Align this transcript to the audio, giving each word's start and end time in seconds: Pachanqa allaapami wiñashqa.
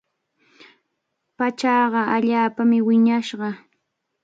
Pachanqa 1.37 2.01
allaapami 2.15 2.77
wiñashqa. 2.87 3.49